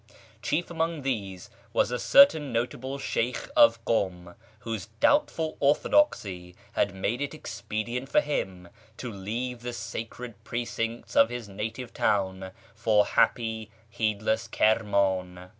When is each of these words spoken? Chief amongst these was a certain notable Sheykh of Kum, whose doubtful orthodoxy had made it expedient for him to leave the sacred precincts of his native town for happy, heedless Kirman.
Chief 0.41 0.71
amongst 0.71 1.03
these 1.03 1.51
was 1.73 1.91
a 1.91 1.99
certain 1.99 2.51
notable 2.51 2.97
Sheykh 2.97 3.47
of 3.55 3.85
Kum, 3.85 4.33
whose 4.61 4.87
doubtful 4.99 5.57
orthodoxy 5.59 6.55
had 6.71 6.95
made 6.95 7.21
it 7.21 7.35
expedient 7.35 8.09
for 8.09 8.19
him 8.19 8.69
to 8.97 9.11
leave 9.11 9.61
the 9.61 9.73
sacred 9.73 10.43
precincts 10.43 11.15
of 11.15 11.29
his 11.29 11.47
native 11.47 11.93
town 11.93 12.49
for 12.73 13.05
happy, 13.05 13.69
heedless 13.91 14.47
Kirman. 14.47 15.49